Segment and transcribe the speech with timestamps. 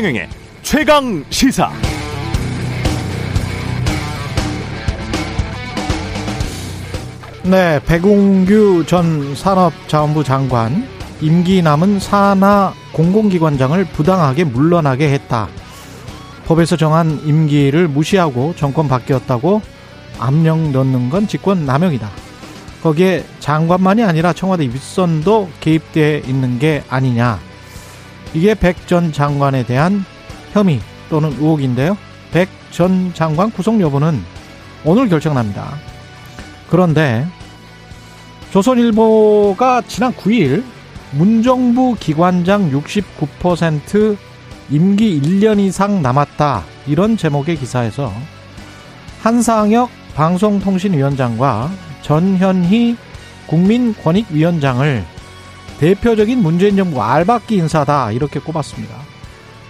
[0.00, 0.28] 최경영의
[0.62, 1.70] 최강 시사.
[7.42, 10.88] 네, 백운규 전 산업자원부 장관
[11.20, 15.48] 임기 남은 산하 공공기관장을 부당하게 물러나게 했다.
[16.46, 19.60] 법에서 정한 임기를 무시하고 정권 바뀌었다고
[20.18, 22.08] 압력 넣는 건 직권 남용이다.
[22.82, 27.49] 거기에 장관만이 아니라 청와대 윗선도 개입돼 있는 게 아니냐.
[28.34, 30.04] 이게 백 전 장관에 대한
[30.52, 31.96] 혐의 또는 의혹인데요.
[32.32, 34.22] 백 전 장관 구속 여부는
[34.84, 35.74] 오늘 결정납니다.
[36.70, 37.26] 그런데
[38.52, 40.62] 조선일보가 지난 9일
[41.12, 44.16] 문정부 기관장 69%
[44.70, 48.12] 임기 1년 이상 남았다 이런 제목의 기사에서
[49.22, 51.70] 한상혁 방송통신위원장과
[52.02, 52.96] 전현희
[53.48, 55.04] 국민권익위원장을
[55.80, 58.94] 대표적인 문재인 정부 알박기 인사다 이렇게 꼽았습니다.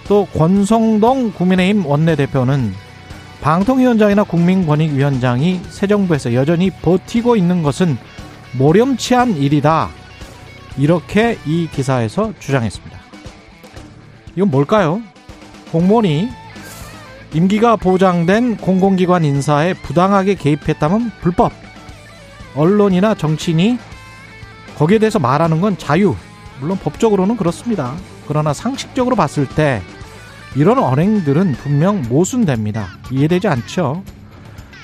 [0.09, 2.73] 또 권성동 국민의힘 원내대표는
[3.39, 7.97] 방통위원장이나 국민권익위원장이 새 정부에서 여전히 버티고 있는 것은
[8.57, 9.89] 모렴치한 일이다.
[10.77, 12.99] 이렇게 이 기사에서 주장했습니다.
[14.35, 15.01] 이건 뭘까요?
[15.71, 16.27] 공무원이
[17.33, 21.53] 임기가 보장된 공공기관 인사에 부당하게 개입했다면 불법.
[22.53, 23.77] 언론이나 정치인이
[24.81, 26.15] 거기에 대해서 말하는 건 자유.
[26.59, 27.93] 물론 법적으로는 그렇습니다.
[28.27, 29.79] 그러나 상식적으로 봤을 때
[30.55, 32.87] 이런 언행들은 분명 모순됩니다.
[33.11, 34.03] 이해되지 않죠?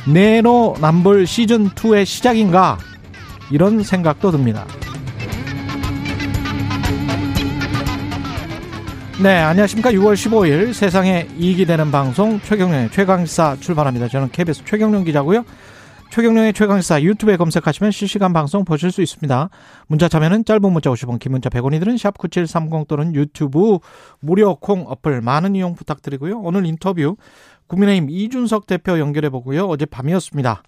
[0.06, 2.78] 네노 남불 시즌2의 시작인가?
[3.50, 4.68] 이런 생각도 듭니다.
[9.20, 9.92] 네, 안녕하십니까.
[9.94, 14.10] 6월 15일 세상에 이익이 되는 방송 최경련의 최강시사 출발합니다.
[14.10, 15.44] 저는 KBS 최경련 기자고요.
[16.10, 19.50] 최경련의 최강시사 유튜브에 검색하시면 실시간 방송 보실 수 있습니다.
[19.88, 23.78] 문자 참여는 짧은 문자 50원, 긴 문자 100원이 드는 샵9730 또는 유튜브
[24.20, 26.40] 무료 콩 어플 많은 이용 부탁드리고요.
[26.40, 27.18] 오늘 인터뷰
[27.68, 29.68] 국민의힘 이준석 대표 연결해 보고요.
[29.68, 30.64] 어제 밤이었습니다.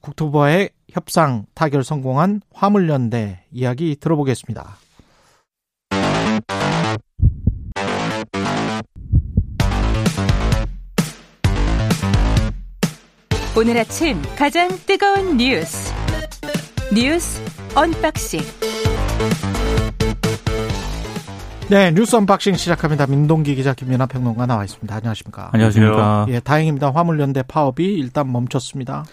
[0.00, 4.87] 국토부와의 협상 타결 성공한 화물연대 이야기 들어보겠습니다.
[13.58, 15.92] 오늘 아침 가장 뜨거운 뉴스
[16.94, 17.42] 뉴스
[17.74, 18.38] unboxing
[21.68, 23.08] 네 뉴스 unboxing 시작합니다.
[23.08, 24.94] 민동기 기자 김연아 평론가 나와 있습니다.
[24.94, 25.50] 안녕하십니까?
[25.52, 26.26] 안녕하십니까?
[26.28, 26.92] 예, 다행입니다.
[26.92, 29.04] 화물연대 파업이 일단 멈췄습니다.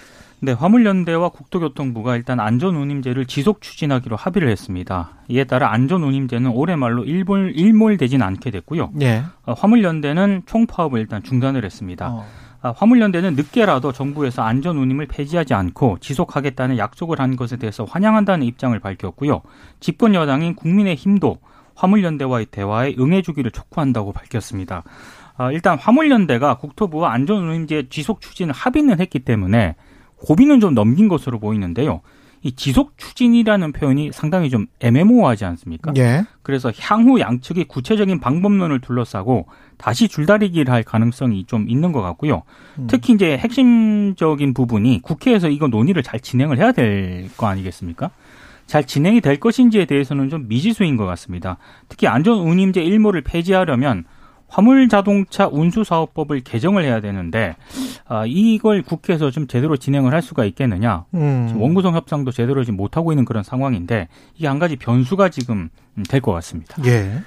[0.42, 5.10] 네, 화물연대와 국토교통부가 일단 안전운임제를 지속 추진하기로 합의를 했습니다.
[5.28, 8.92] 이에 따라 안전운임제는 올해 말로 일몰, 일몰되진 않게 됐고요.
[9.02, 9.24] 예.
[9.48, 12.10] 어, 화물연대는 총파업을 일단 중단을 했습니다.
[12.12, 12.26] 어.
[12.66, 18.80] 아, 화물연대는 늦게라도 정부에서 안전 운임을 폐지하지 않고 지속하겠다는 약속을 한 것에 대해서 환영한다는 입장을
[18.80, 19.44] 밝혔고요.
[19.80, 21.38] 집권 여당인 국민의힘도
[21.76, 24.82] 화물연대와의 대화에 응해주기를 촉구한다고 밝혔습니다.
[25.38, 29.76] 아, 일단 화물연대가 국토부와 안전운임제 지속 추진을 합의는 했기 때문에
[30.16, 32.02] 고비는 좀 넘긴 것으로 보이는데요.
[32.46, 35.92] 이 지속 추진이라는 표현이 상당히 좀 애매모호하지 않습니까?
[35.98, 36.26] 예.
[36.44, 39.48] 그래서 향후 양측이 구체적인 방법론을 둘러싸고
[39.78, 42.44] 다시 줄다리기를 할 가능성이 좀 있는 것 같고요.
[42.78, 42.86] 음.
[42.88, 48.12] 특히 이제 핵심적인 부분이 국회에서 이거 논의를 잘 진행을 해야 될 거 아니겠습니까?
[48.68, 51.58] 잘 진행이 될 것인지에 대해서는 좀 미지수인 것 같습니다.
[51.90, 54.06] 특히 안전운임제 일몰을 폐지하려면
[54.48, 57.56] 화물 자동차 운수 사업법을 개정을 해야 되는데
[58.08, 61.06] 아, 이걸 국회에서 좀 제대로 진행을 할 수가 있겠느냐?
[61.14, 61.46] 음.
[61.48, 65.70] 지금 원구성 협상도 제대로 지금 못 하고 있는 그런 상황인데 이게 한 가지 변수가 지금
[66.10, 66.76] 될 것 같습니다.
[66.86, 67.20] 예.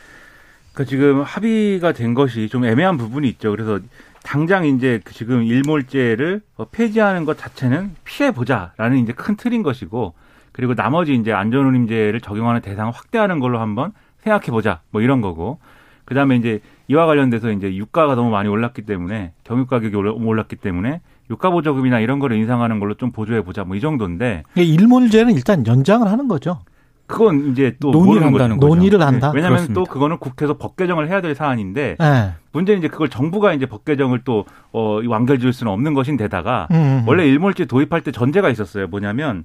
[0.72, 3.50] 그 지금 합의가 된 것이 좀 애매한 부분이 있죠.
[3.50, 3.80] 그래서
[4.22, 10.14] 당장 이제 그 지금 일몰제를 어, 폐지하는 것 자체는 피해 보자라는 이제 큰 틀인 것이고
[10.52, 13.92] 그리고 나머지 이제 안전운임제를 적용하는 대상을 확대하는 걸로 한번
[14.22, 15.58] 생각해 보자 뭐 이런 거고
[16.04, 21.00] 그다음에 이제 이와 관련돼서 이제 유가가 너무 많이 올랐기 때문에 경유 가격이 올랐기 때문에
[21.30, 26.06] 유가 보조금이나 이런 거를 인상하는 걸로 좀 보조해 보자 뭐 이 정도인데 일몰제는 일단 연장을
[26.10, 26.60] 하는 거죠.
[27.06, 28.66] 그건 이제 또 논의를 한다는 거죠.
[28.66, 29.30] 논의를 한다.
[29.34, 29.80] 왜냐하면 그렇습니다.
[29.80, 32.32] 또 그거는 국회에서 법 개정을 해야 될 사안인데 예.
[32.52, 36.76] 문제는 이제 그걸 정부가 이제 법 개정을 또 어, 완결 지을 수는 없는 것인데다가 음,
[36.76, 37.04] 음.
[37.06, 38.88] 원래 일몰제 도입할 때 전제가 있었어요.
[38.88, 39.44] 뭐냐면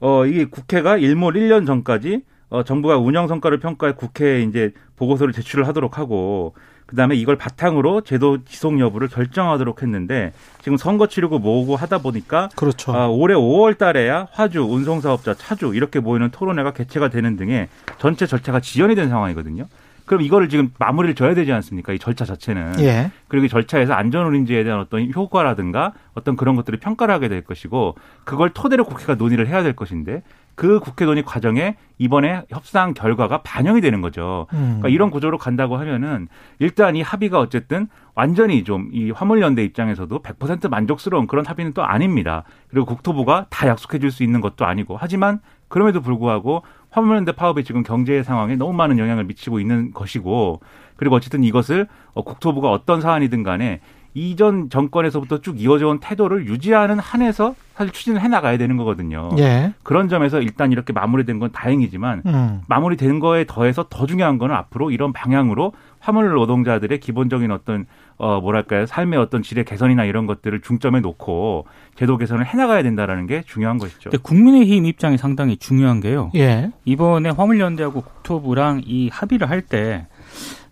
[0.00, 5.66] 어 이게 국회가 일몰 1년 전까지 어 정부가 운영 성과를 평가해 국회에 이제 보고서를 제출을
[5.68, 6.54] 하도록 하고
[6.86, 10.32] 그다음에 이걸 바탕으로 제도 지속 여부를 결정하도록 했는데
[10.62, 12.92] 지금 선거 치르고 뭐고 하다 보니까 그렇죠.
[12.94, 18.60] 아, 올해 5월 달에야 화주, 운송사업자, 차주 이렇게 모이는 토론회가 개최가 되는 등의 전체 절차가
[18.60, 19.66] 지연이 된 상황이거든요.
[20.06, 21.92] 그럼 이거를 지금 마무리를 져야 되지 않습니까?
[21.92, 22.80] 이 절차 자체는.
[22.80, 23.10] 예.
[23.28, 28.50] 그리고 이 절차에서 안전운임제에 대한 어떤 효과라든가 어떤 그런 것들을 평가를 하게 될 것이고 그걸
[28.50, 30.22] 토대로 국회가 논의를 해야 될 것인데
[30.56, 34.46] 그 국회 논의 과정에 이번에 협상 결과가 반영이 되는 거죠.
[34.52, 34.78] 음.
[34.78, 36.28] 그러니까 이런 구조로 간다고 하면은
[36.60, 42.44] 일단 이 합의가 어쨌든 완전히 좀 이 화물연대 입장에서도 100% 만족스러운 그런 합의는 또 아닙니다.
[42.68, 46.62] 그리고 국토부가 다 약속해 줄 수 있는 것도 아니고 하지만 그럼에도 불구하고
[46.94, 50.60] 화물연대 파업이 지금 경제 상황에 너무 많은 영향을 미치고 있는 것이고
[50.94, 53.80] 그리고 어쨌든 이것을 어, 국토부가 어떤 사안이든 간에
[54.16, 59.30] 이전 정권에서부터 쭉 이어져 온 태도를 유지하는 한에서 사실 추진을 해 나가야 되는 거거든요.
[59.38, 59.74] 예.
[59.82, 62.60] 그런 점에서 일단 이렇게 마무리된 건 다행이지만 음.
[62.68, 68.86] 마무리된 거에 더해서 더 중요한 거는 앞으로 이런 방향으로 화물 노동자들의 기본적인 어떤 어 뭐랄까요
[68.86, 71.66] 삶의 어떤 질의 개선이나 이런 것들을 중점에 놓고
[71.96, 74.10] 제도 개선을 해나가야 된다라는 게 중요한 것이죠.
[74.10, 76.30] 근데 국민의힘 입장이 상당히 중요한 게요.
[76.34, 76.70] 예.
[76.84, 80.06] 이번에 화물연대하고 국토부랑 이 합의를 할 때,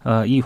[0.04, 0.42] 어, 이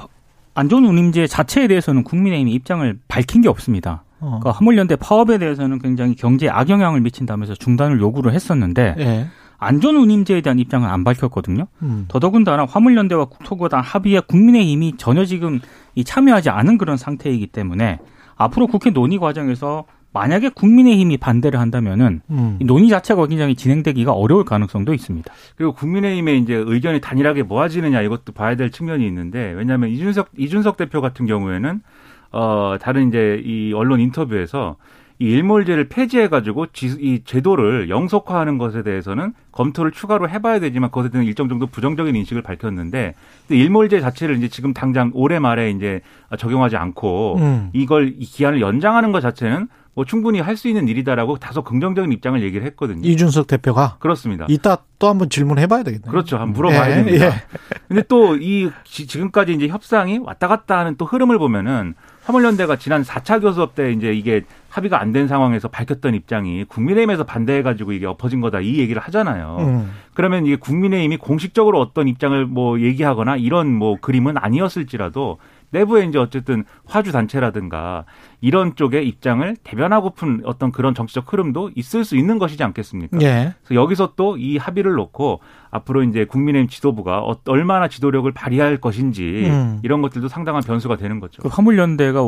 [0.55, 4.05] 안전 운임제 자체에 대해서는 국민의힘이 입장을 밝힌 게 없습니다.
[4.21, 4.39] 어.
[4.41, 9.27] 그러니까 화물연대 파업에 대해서는 굉장히 경제에 악영향을 미친다면서 중단을 요구를 했었는데, 예.
[9.59, 11.67] 안전 운임제에 대한 입장은 안 밝혔거든요.
[11.83, 12.05] 음.
[12.09, 15.61] 더더군다나 화물연대와 국토부가 단 합의에 국민의힘이 전혀 지금
[15.97, 17.99] 이 참여하지 않은 그런 상태이기 때문에
[18.37, 22.57] 앞으로 국회 논의 과정에서 만약에 국민의힘이 반대를 한다면은 음.
[22.61, 25.31] 이 논의 자체가 굉장히 진행되기가 어려울 가능성도 있습니다.
[25.57, 31.01] 그리고 국민의힘의 이제 의견이 단일하게 모아지느냐 이것도 봐야 될 측면이 있는데 왜냐하면 이준석 이준석 대표
[31.03, 31.81] 같은 경우에는
[32.33, 34.77] 어 다른 이제 이 언론 인터뷰에서
[35.19, 41.27] 이 일몰제를 폐지해가지고 지, 이 제도를 영속화하는 것에 대해서는 검토를 추가로 해봐야 되지만 그것에 대한
[41.27, 43.15] 일정 정도 부정적인 인식을 밝혔는데
[43.49, 46.01] 일몰제 자체를 이제 지금 당장 올해 말에 이제
[46.39, 47.71] 적용하지 않고 음.
[47.73, 52.43] 이걸 이 기한을 연장하는 것 자체는 뭐 충분히 할 수 있는 일이다라고 다소 긍정적인 입장을
[52.43, 53.01] 얘기를 했거든요.
[53.09, 54.45] 이준석 대표가 그렇습니다.
[54.51, 56.11] 이따 또 한번 질문해 봐야 되겠네요.
[56.11, 56.37] 그렇죠.
[56.37, 57.27] 한번 물어봐야 예, 됩니다.
[57.27, 57.33] 예.
[57.89, 61.95] 근데 또 이 지금까지 이제 협상이 왔다 갔다 하는 또 흐름을 보면은
[62.27, 67.93] 화물연대가 지난 4차 교섭 때 이제 이게 합의가 안 된 상황에서 밝혔던 입장이 국민의힘에서 반대해가지고
[67.93, 69.57] 이게 엎어진 거다 이 얘기를 하잖아요.
[69.61, 69.93] 음.
[70.13, 75.39] 그러면 이게 국민의힘이 공식적으로 어떤 입장을 뭐 얘기하거나 이런 뭐 그림은 아니었을지라도
[75.71, 78.05] 내부에 이제 어쨌든 화주 단체라든가
[78.41, 83.19] 이런 쪽의 입장을 대변하고픈 어떤 그런 정치적 흐름도 있을 수 있는 것이지 않겠습니까?
[83.23, 83.55] 예.
[83.65, 85.41] 그래서 여기서 또 이 합의를 놓고
[85.71, 89.81] 앞으로 이제 국민의힘 지도부가 어- 얼마나 지도력을 발휘할 것인지 음.
[89.83, 91.43] 이런 것들도 상당한 변수가 되는 거죠.
[91.43, 92.21] 그 화물연대가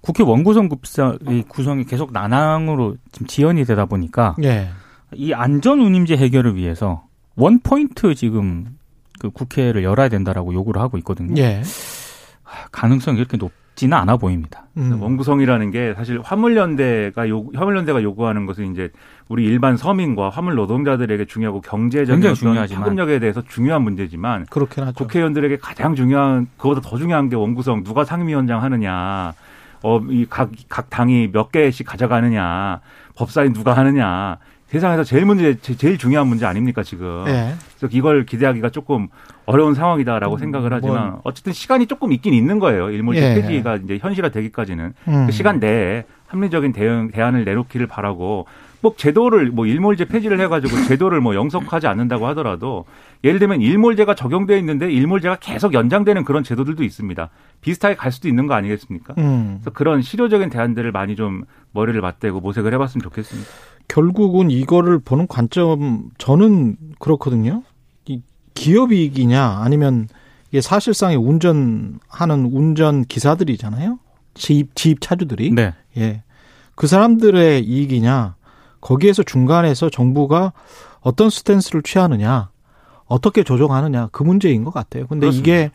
[0.00, 4.68] 국회 원구성 급사 이 구성이 계속 난항으로 지금 지연이 되다 보니까 예.
[5.14, 7.04] 이 안전 운임제 해결을 위해서
[7.36, 8.66] 원 포인트 지금
[9.18, 11.34] 그 국회를 열어야 된다라고 요구를 하고 있거든요.
[11.42, 11.62] 예.
[12.72, 14.66] 가능성이 그렇게 높지는 않아 보입니다.
[14.76, 15.00] 음.
[15.00, 18.90] 원구성이라는 게 사실 화물연대가 요 화물연대가 요구하는 것은 이제
[19.28, 22.80] 우리 일반 서민과 화물 노동자들에게 중요하고 경제적인 어떤.
[22.82, 24.94] 파급력에 대해서 중요한 문제지만 그렇긴 하죠.
[24.94, 29.32] 국회의원들에게 가장 중요한 그보다 더 중요한 게 원구성 누가 상임위원장 하느냐
[29.82, 32.80] 어 이 각 각 당이 몇 개씩 가져가느냐
[33.14, 34.36] 법사위 누가 하느냐
[34.66, 37.54] 세상에서 제일 문제 제- 제일 중요한 문제 아닙니까 지금 예.
[37.78, 39.08] 그래서 이걸 기대하기가 조금
[39.50, 41.20] 어려운 상황이다라고 음, 생각을 하지만 뭐.
[41.24, 43.34] 어쨌든 시간이 조금 있긴 있는 거예요 일몰제 예.
[43.34, 45.26] 폐지가 이제 현실화 되기까지는 음.
[45.26, 48.46] 그 시간 내에 합리적인 대응 대안을 내놓기를 바라고
[48.82, 52.84] 뭐 제도를 뭐 일몰제 폐지를 해가지고 제도를 뭐 영속하지 않는다고 하더라도
[53.24, 57.28] 예를 들면 일몰제가 적용돼 있는데 일몰제가 계속 연장되는 그런 제도들도 있습니다.
[57.60, 59.14] 비슷하게 갈 수도 있는 거 아니겠습니까?
[59.18, 59.58] 음.
[59.60, 63.50] 그래서 그런 실효적인 대안들을 많이 좀 머리를 맞대고 모색을 해봤으면 좋겠습니다.
[63.88, 67.62] 결국은 이거를 보는 관점 저는 그렇거든요.
[68.60, 70.08] 이 기업 이익이냐 아니면
[70.50, 73.98] 이게 사실상의 운전하는 운전 기사들이잖아요.
[74.34, 75.74] 지입 지입 차주들이 네.
[75.96, 76.22] 예.
[76.74, 78.36] 그 사람들의 이익이냐
[78.80, 80.52] 거기에서 중간에서 정부가
[81.00, 82.50] 어떤 스탠스를 취하느냐
[83.06, 85.06] 어떻게 조정하느냐 그 문제인 것 같아요.
[85.06, 85.50] 근데 그렇습니다.
[85.50, 85.70] 이게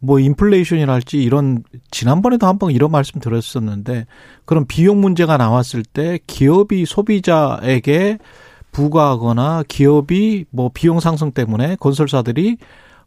[0.00, 4.06] 뭐 인플레이션이랄지 이런 지난번에도 한 번 이런 말씀 드렸었는데
[4.44, 8.18] 그런 비용 문제가 나왔을 때 기업이 소비자에게
[8.78, 12.58] 부과하거나 기업이 뭐 비용 상승 때문에 건설사들이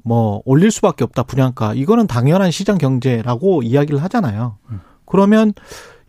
[0.03, 4.57] 뭐 올릴 수밖에 없다 분양가 이거는 당연한 시장 경제라고 이야기를 하잖아요.
[5.05, 5.53] 그러면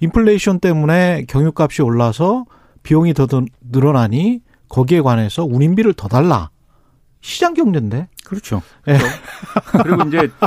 [0.01, 2.45] 인플레이션 때문에 경유값이 올라서
[2.83, 3.29] 비용이 더
[3.71, 6.51] 늘어나니 거기에 관해서 운임비를 더 달라.
[7.21, 8.09] 시장 경제인데.
[8.25, 8.63] 그렇죠.
[8.83, 10.29] 그리고 이제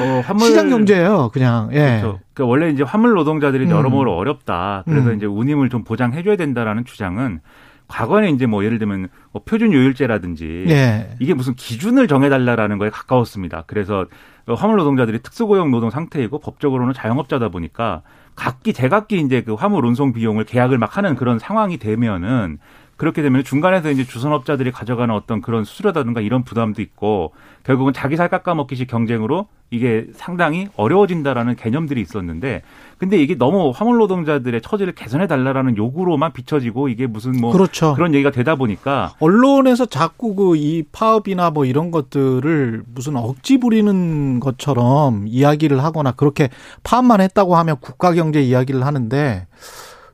[0.00, 1.70] 어, 화물 시장 경제예요, 그냥.
[1.72, 1.98] 예.
[2.00, 2.20] 그렇죠.
[2.34, 3.70] 그 원래 이제 화물 노동자들이 음.
[3.70, 4.84] 여러모로 어렵다.
[4.84, 5.16] 그래서 음.
[5.16, 7.40] 이제 운임을 좀 보장해 줘야 된다라는 주장은
[7.86, 11.16] 과거에 이제 뭐 예를 들면 뭐 표준 요율제라든지 예.
[11.20, 13.64] 이게 무슨 기준을 정해달라라는 거에 가까웠습니다.
[13.66, 14.06] 그래서
[14.46, 18.02] 화물 노동자들이 특수고용 노동 상태이고 법적으로는 자영업자다 보니까
[18.34, 22.58] 각기 제각기 이제 그 화물 운송 비용을 계약을 막 하는 그런 상황이 되면은
[22.96, 27.32] 그렇게 되면 중간에서 이제 주선업자들이 가져가는 어떤 그런 수수료라든가 이런 부담도 있고
[27.64, 32.62] 결국은 자기 살 깎아먹기식 경쟁으로 이게 상당히 어려워진다라는 개념들이 있었는데
[32.98, 37.94] 근데 이게 너무 화물 노동자들의 처지를 개선해 달라라는 요구로만 비춰지고 이게 무슨 뭐 그렇죠.
[37.94, 44.40] 그런 얘기가 되다 보니까 언론에서 자꾸 그 이 파업이나 뭐 이런 것들을 무슨 억지 부리는
[44.40, 46.48] 것처럼 이야기를 하거나 그렇게
[46.84, 49.46] 파업만 했다고 하면 국가 경제 이야기를 하는데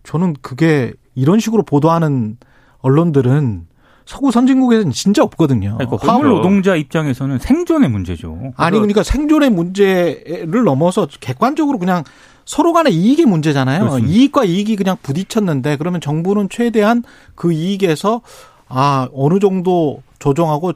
[0.02, 2.38] 저는 그게 이런 식으로 보도하는
[2.82, 3.66] 언론들은
[4.06, 5.76] 서구 선진국에서는 진짜 없거든요.
[5.78, 6.37] 그러니까 화물 그렇죠.
[6.38, 8.52] 노동자 입장에서는 생존의 문제죠.
[8.56, 12.02] 아니 그러니까 생존의 문제를 넘어서 객관적으로 그냥
[12.44, 13.80] 서로 간의 이익의 문제잖아요.
[13.80, 14.12] 그렇습니다.
[14.12, 17.04] 이익과 이익이 그냥 부딪혔는데 그러면 정부는 최대한
[17.37, 18.22] 그 이익에서
[18.68, 20.72] 아 어느 정도 조정하고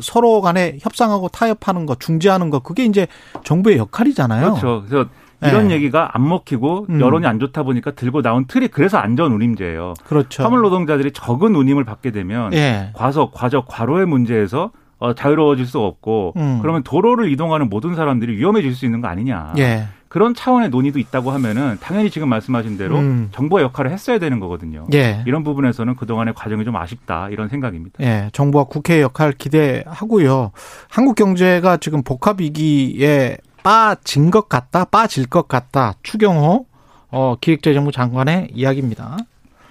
[0.00, 3.06] 서로 간에 협상하고 타협하는 거 중재하는 거 그게 이제
[3.44, 4.54] 정부의 역할이잖아요.
[4.54, 4.84] 그렇죠.
[4.88, 5.08] 그래서
[5.42, 5.74] 이런 네.
[5.74, 7.00] 얘기가 안 먹히고 음.
[7.00, 9.94] 여론이 안 좋다 보니까 들고 나온 틀이 그래서 안전 운임제예요.
[10.04, 10.42] 그렇죠.
[10.42, 12.90] 화물 노동자들이 적은 운임을 받게 되면 예.
[12.94, 16.58] 과속, 과적, 과로의 문제에서 어, 자유로워질 수 없고 음.
[16.60, 19.54] 그러면 도로를 이동하는 모든 사람들이 위험해질 수 있는 거 아니냐.
[19.58, 19.84] 예.
[20.08, 23.28] 그런 차원의 논의도 있다고 하면은 당연히 지금 말씀하신 대로 음.
[23.30, 24.86] 정부의 역할을 했어야 되는 거거든요.
[24.94, 25.22] 예.
[25.26, 28.02] 이런 부분에서는 그동안의 과정이 좀 아쉽다 이런 생각입니다.
[28.02, 30.52] 예, 정부와 국회의 역할 기대하고요.
[30.88, 33.36] 한국 경제가 지금 복합 위기에
[33.68, 35.92] 빠진 것 같다, 빠질 것 같다.
[36.02, 36.64] 추경호
[37.10, 39.18] 어, 기획재정부 장관의 이야기입니다.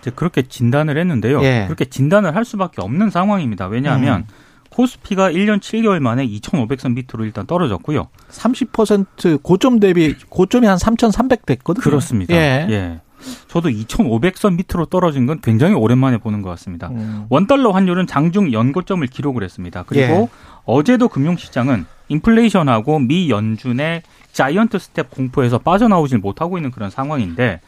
[0.02, 1.42] 이제 그렇게 진단을 했는데요.
[1.42, 1.64] 예.
[1.66, 3.66] 그렇게 진단을 할 수밖에 없는 상황입니다.
[3.66, 4.28] 왜냐하면 음.
[4.70, 8.10] 코스피가 1년 7개월 만에 2,500선 밑으로 일단 떨어졌고요.
[8.30, 11.84] 30% 고점 대비 고점이 한 3,300 됐거든요.
[11.84, 12.36] 그렇습니다.
[12.36, 12.68] 예.
[12.70, 13.02] 예.
[13.48, 16.90] 저도 2,500선 밑으로 떨어진 건 굉장히 오랜만에 보는 것 같습니다.
[16.90, 17.26] 음.
[17.30, 19.84] 원달러 환율은 장중 연고점을 기록을 했습니다.
[19.88, 20.30] 그리고 예.
[20.66, 27.62] 어제도 금융시장은 인플레이션하고 미 연준의 giant step 공포에서 빠져나오질 못하고 있는 그런 상황인데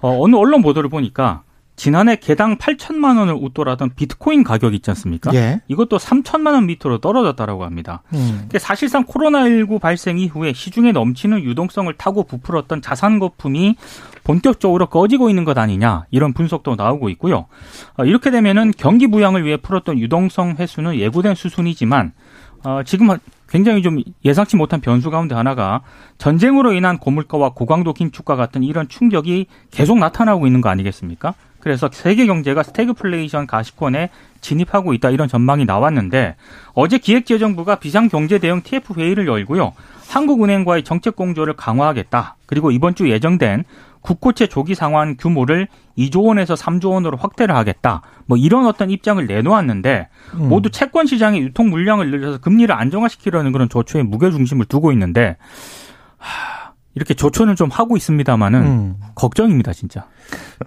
[0.00, 1.42] 어, 어느 언론 보도를 보니까
[1.76, 5.32] 지난해 개당 8천만 원을 웃돌았던 비트코인 가격 있지 않습니까?
[5.34, 5.60] 예.
[5.68, 8.02] 이것도 3천만 원 밑으로 떨어졌다라고 합니다.
[8.14, 8.38] 음.
[8.42, 13.76] 근데 사실상 코로나19 발생 이후에 시중에 넘치는 유동성을 타고 부풀었던 자산 거품이
[14.24, 17.46] 본격적으로 꺼지고 있는 것 아니냐 이런 분석도 나오고 있고요.
[17.96, 22.12] 어, 이렇게 되면은 경기 부양을 위해 풀었던 유동성 회수는 예고된 수순이지만
[22.64, 23.08] 어, 지금
[23.48, 25.82] 굉장히 좀 예상치 못한 변수 가운데 하나가
[26.18, 31.34] 전쟁으로 인한 고물가와 고강도 긴축과 같은 이런 충격이 계속 나타나고 있는 거 아니겠습니까?
[31.66, 36.36] 그래서 세계 경제가 스태그플레이션 가시권에 진입하고 있다 이런 전망이 나왔는데
[36.74, 39.72] 어제 기획재정부가 비상경제 대응 TF 회의를 열고요.
[40.06, 42.36] 한국은행과의 정책 공조를 강화하겠다.
[42.46, 43.64] 그리고 이번 주 예정된
[44.00, 45.66] 국고채 조기 상환 규모를
[45.98, 48.02] 2조 원에서 3조 원으로 확대를 하겠다.
[48.26, 50.48] 뭐 이런 어떤 입장을 내놓았는데 음.
[50.48, 55.36] 모두 채권 시장의 유통 물량을 늘려서 금리를 안정화시키려는 그런 조처에 무게 중심을 두고 있는데 하,
[56.96, 58.94] 이렇게 조처는 좀 하고 있습니다만은 음.
[59.14, 60.06] 걱정입니다, 진짜.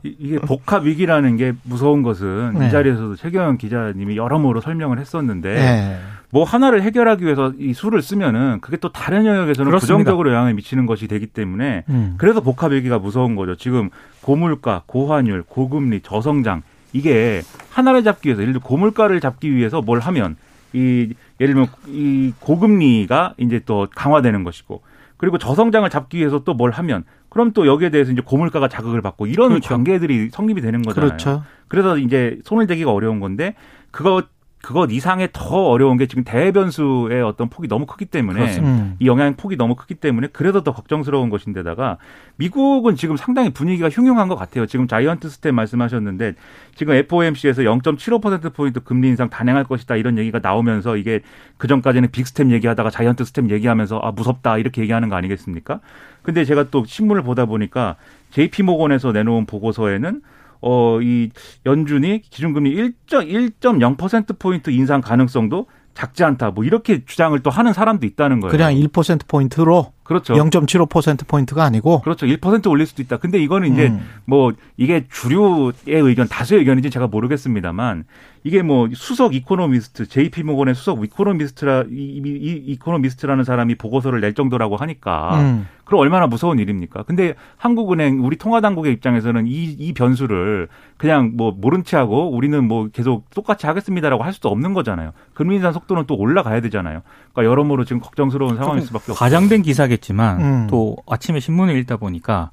[0.04, 2.68] 이- 이게 복합 위기라는 게 무서운 것은 네.
[2.68, 5.98] 이 자리에서도 최경영 기자님이 여러모로 설명을 했었는데 예.
[6.30, 9.80] 뭐 하나를 해결하기 위해서 이 수를 쓰면은 그게 또 다른 영역에서는 그렇습니다.
[9.98, 12.14] 부정적으로 영향을 미치는 것이 되기 때문에 음.
[12.20, 13.56] 그래서 복합 위기가 무서운 거죠.
[13.56, 13.90] 지금
[14.22, 16.62] 고물가, 고환율, 고금리, 저성장
[16.94, 20.36] 이게 하나를 잡기 위해서 예를 들어 고물가를 잡기 위해서 뭘 하면
[20.74, 24.82] 이 예를 들면 이 고금리가 이제 또 강화되는 것이고
[25.20, 29.28] 그리고 저성장을 잡기 위해서 또 뭘 하면 그럼 또 여기에 대해서 이제 고물가가 자극을 받고
[29.28, 29.70] 이런 그렇죠.
[29.70, 31.10] 관계들이 성립이 되는 거잖아요.
[31.10, 31.44] 그렇죠.
[31.68, 33.54] 그래서 이제 손을 대기가 어려운 건데
[33.92, 34.24] 그거
[34.62, 38.84] 그것 이상의 더 어려운 게 지금 대변수의 어떤 폭이 너무 크기 때문에 그렇습니다.
[38.84, 38.96] 음.
[39.00, 41.98] 이 영향 폭이 너무 크기 때문에 그래서 더 걱정스러운 것인데다가
[42.36, 44.66] 미국은 지금 상당히 분위기가 흉흉한 것 같아요.
[44.66, 46.36] 지금 giant step 말씀하셨는데
[46.76, 51.22] 지금 FOMC에서 0.75% 포인트 금리 인상 단행할 것이다 이런 얘기가 나오면서 이게
[51.58, 55.80] 그 전까지는 big step 얘기하다가 giant step 얘기하면서 아 무섭다 이렇게 얘기하는 거 아니겠습니까?
[56.22, 57.96] 근데 제가 또 신문을 보다 보니까
[58.32, 60.22] JP 모건에서 내놓은 보고서에는
[60.62, 61.30] 어, 이
[61.66, 62.76] 연준이 기준금리
[63.08, 66.52] 1.1.0% 포인트 인상 가능성도 작지 않다.
[66.52, 68.52] 뭐 이렇게 주장을 또 하는 사람도 있다는 거예요.
[68.52, 70.34] 그냥 1% 포인트로 그렇죠.
[70.34, 72.26] 0.75% 포인트가 아니고 그렇죠.
[72.26, 73.18] 1% 올릴 수도 있다.
[73.18, 74.08] 근데 이거는 이제 음.
[74.26, 78.06] 뭐 이게 주류의 의견, 다수의 의견인지 제가 모르겠습니다만
[78.44, 84.34] 이게 뭐 수석 economist, JP 모건의 수석 economist라 이, 이, 이 economist라는 사람이 보고서를 낼
[84.34, 85.68] 정도라고 하니까 음.
[85.84, 87.04] 그럼 얼마나 무서운 일입니까?
[87.04, 93.30] 근데 한국은행 우리 통화당국의 입장에서는 이, 이 변수를 그냥 뭐 모른 체하고 우리는 뭐 계속
[93.32, 95.12] 똑같이 하겠습니다라고 할 수도 없는 거잖아요.
[95.34, 97.02] 금리 인상 속도는 또 올라가야 되잖아요.
[97.34, 99.16] 그러니까 여러모로 지금 걱정스러운 상황일 수밖에 없어요.
[99.16, 100.68] 과장된 기사겠 지만 음.
[100.70, 102.52] 또 아침에 신문을 읽다 보니까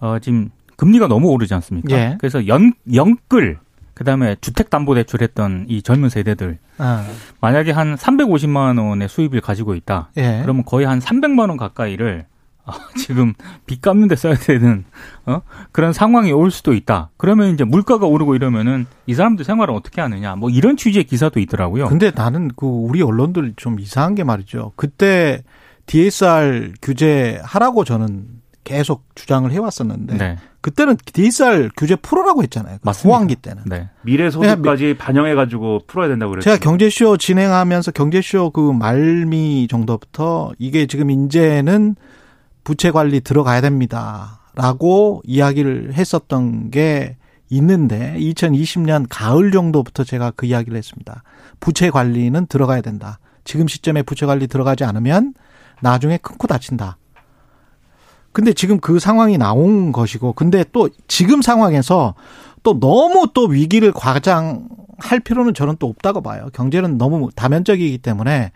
[0.00, 1.94] 어, 지금 금리가 너무 오르지 않습니까?
[1.94, 2.16] 예.
[2.18, 3.58] 그래서 연 영끌
[3.94, 7.06] 그다음에 주택담보대출 했던 이 젊은 세대들 아,
[7.42, 10.08] 만약에 한 350만 원의 수입을 가지고 있다.
[10.16, 10.40] 예.
[10.42, 12.24] 그러면 거의 한 300만 원 가까이를
[12.96, 13.34] 지금
[13.66, 14.84] 빚 갚는 데 써야 되는
[15.26, 15.42] 어?
[15.72, 17.10] 그런 상황이 올 수도 있다.
[17.16, 20.36] 그러면 이제 물가가 오르고 이러면은 이 사람들 생활을 어떻게 하느냐.
[20.36, 21.88] 뭐 이런 취지의 기사도 있더라고요.
[21.88, 24.72] 근데 나는 그 우리 언론들 좀 이상한 게 말이죠.
[24.76, 25.42] 그때
[25.86, 30.38] DSR 규제 하라고 저는 계속 주장을 해왔었는데 네.
[30.60, 32.76] 그때는 DSR 규제 풀어라고 했잖아요.
[32.76, 33.08] 그 맞습니다.
[33.08, 33.62] 호황기 때는.
[33.66, 33.88] 네.
[34.02, 36.44] 미래 소득까지 반영해 가지고 풀어야 된다고 그랬죠.
[36.44, 41.96] 제가 경제쇼 진행하면서 경제쇼 그 말미 정도부터 이게 지금 이제는
[42.62, 44.40] 부채 관리 들어가야 됩니다.
[44.54, 47.16] 라고 이야기를 했었던 게
[47.48, 51.22] 있는데 2020년 가을 정도부터 제가 그 이야기를 했습니다.
[51.58, 53.18] 부채 관리는 들어가야 된다.
[53.44, 55.34] 지금 시점에 부채 관리 들어가지 않으면
[55.80, 56.96] 나중에 큰 코 다친다.
[58.32, 62.14] 근데 지금 그 상황이 나온 것이고, 근데 또 지금 상황에서
[62.62, 66.48] 또 너무 또 위기를 과장할 필요는 저는 또 없다고 봐요.
[66.52, 68.52] 경제는 너무 다면적이기 때문에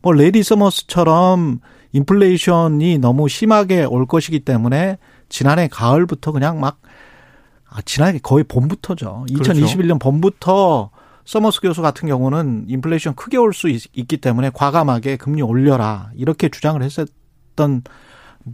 [0.00, 1.60] 뭐 래리 서머스처럼
[1.92, 4.98] 인플레이션이 너무 심하게 올 것이기 때문에
[5.28, 6.78] 지난해 가을부터 그냥 막
[7.68, 9.26] 아, 지난해 거의 봄부터죠.
[9.32, 9.52] 그렇죠.
[9.52, 10.90] 2021년 봄부터
[11.24, 16.80] 서머스 교수 같은 경우는 인플레이션 크게 올 수 있기 때문에 과감하게 금리 올려라 이렇게 주장을
[16.82, 17.82] 했었던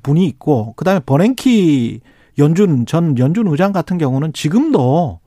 [0.03, 2.01] 분이 있고 그다음에 버냉키
[2.39, 5.21] 연준 전 연준 의장 같은 경우는 지금도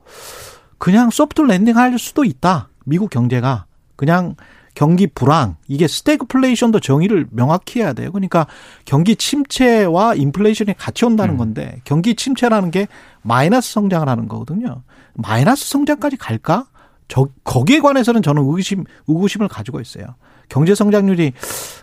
[0.78, 2.68] 그냥 soft landing 할 수도 있다.
[2.84, 4.34] 미국 경제가 그냥
[4.74, 8.10] 경기 불황 이게 스태그플레이션도 정의를 명확히 해야 돼요.
[8.10, 8.46] 그러니까
[8.84, 11.38] 경기 침체와 인플레이션이 같이 온다는 음.
[11.38, 12.88] 건데 경기 침체라는 게
[13.22, 14.82] 마이너스 성장을 하는 거거든요.
[15.14, 16.66] 마이너스 성장까지 갈까?
[17.08, 20.14] 저 거기에 관해서는 저는 의구심 의구심을 가지고 있어요.
[20.48, 21.32] 경제 성장률이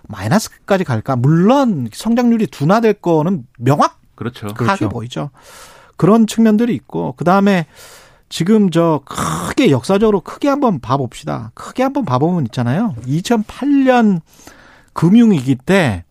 [0.08, 1.16] 마이너스까지 갈까?
[1.16, 4.48] 물론 성장률이 둔화될 거는 명확하게 그렇죠.
[4.54, 4.90] 그렇죠.
[4.90, 5.30] 보이죠.
[5.98, 7.66] 그런 측면들이 있고 그 다음에
[8.30, 11.52] 지금 저 크게 역사적으로 크게 한번 봐봅시다.
[11.56, 12.96] 크게 한번 봐보면 있잖아요.
[13.06, 14.22] 2008년
[14.94, 16.06] 금융위기 때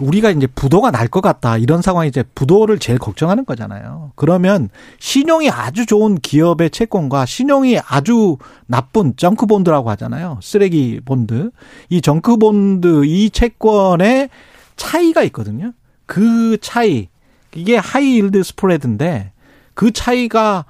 [0.00, 4.12] 우리가 이제 부도가 날 것 같다 이런 상황이 이제 부도를 제일 걱정하는 거잖아요.
[4.14, 8.36] 그러면 신용이 아주 좋은 기업의 채권과 신용이 아주
[8.66, 10.38] 나쁜 정크 본드라고 하잖아요.
[10.42, 11.50] 쓰레기 본드.
[11.88, 14.28] 이 정크 본드 이 채권의
[14.76, 15.72] 차이가 있거든요.
[16.06, 17.08] 그 차이
[17.54, 19.32] 이게 high yield spread인데
[19.74, 20.64] 그 차이가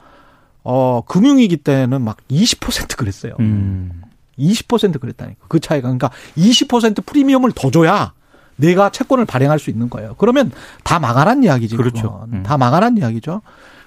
[0.62, 3.34] 어 금융위기 때는 막 20% 그랬어요.
[3.40, 4.02] 음.
[4.38, 5.46] 20% 그랬다니까.
[5.48, 8.12] 그 차이가 그러니까 20% 프리미엄을 더 줘야
[8.58, 10.14] 내가 채권을 발행할 수 있는 거예요.
[10.18, 10.50] 그러면
[10.84, 11.76] 다 망하란 이야기지.
[11.76, 12.26] 그렇죠.
[12.32, 12.42] 음.
[12.42, 13.42] 다 망하란 이야기죠.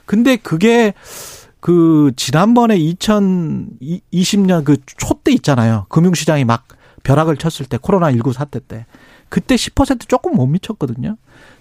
[0.06, 0.94] 근데 그게
[1.60, 5.86] 그 지난번에 2020년 그 초때 있잖아요.
[5.90, 6.66] 금융시장이 막
[7.04, 8.86] 벼락을 쳤을 때 코로나19 사태 때
[9.30, 11.18] 그때 10% 조금 못 미쳤거든요.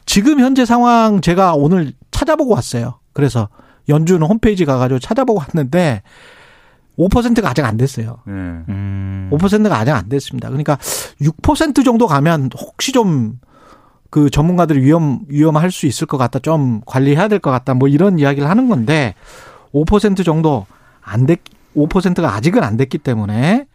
[0.07, 2.99] 지금 현재 상황 제가 오늘 찾아보고 왔어요.
[3.13, 3.49] 그래서
[3.89, 6.03] 연준 홈페이지 가가지고 찾아보고 왔는데
[7.09, 8.19] 5%가 아직 안 됐어요.
[8.27, 8.33] 네.
[8.33, 9.31] 음.
[9.33, 10.49] 5%가 아직 안 됐습니다.
[10.49, 10.77] 그러니까
[11.21, 13.39] 6% 정도 가면 혹시 좀
[14.11, 16.41] 그 전문가들이 위험 위험할 수 있을 것 같다.
[16.41, 17.75] 좀 관리해야 될 것 같다.
[17.75, 19.15] 뭐 이런 이야기를 하는 건데
[19.73, 20.67] 5% 정도
[21.01, 21.41] 안 됐,
[21.77, 23.67] 5%가 아직은 안 됐기 때문에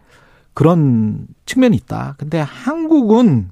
[0.53, 2.15] 그런 측면이 있다.
[2.17, 3.49] 근데 한국은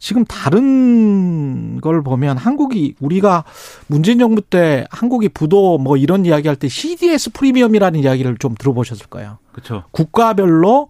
[0.00, 3.44] 지금 다른 걸 보면 한국이 우리가
[3.86, 9.06] 문재인 정부 때 한국이 부도 뭐 이런 이야기 할 때 CDS 프리미엄이라는 이야기를 좀 들어보셨을
[9.06, 9.38] 거예요.
[9.52, 9.84] 그렇죠.
[9.92, 10.88] 국가별로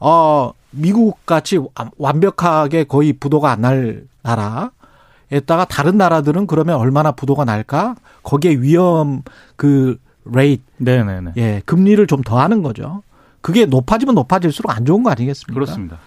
[0.00, 1.58] 어 미국 같이
[1.96, 7.94] 완벽하게 거의 부도가 안 날 나라에다가 다른 나라들은 그러면 얼마나 부도가 날까?
[8.24, 9.22] 거기에 위험
[9.56, 11.32] 그 rate 네네네.
[11.36, 13.02] 예 금리를 좀 더 하는 거죠.
[13.40, 15.54] 그게 높아지면 높아질수록 안 좋은 거 아니겠습니까?
[15.54, 15.98] 그렇습니다.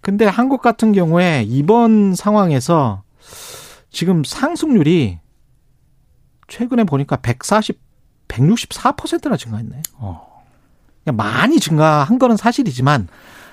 [0.00, 3.02] 근데 한국 같은 경우에 이번 상황에서
[3.90, 5.18] 지금 상승률이
[6.46, 7.78] 최근에 보니까 140,
[8.28, 9.82] 164%나 증가했네.
[9.98, 10.44] 어.
[11.04, 13.08] 그러니까 많이 증가한 거는 사실이지만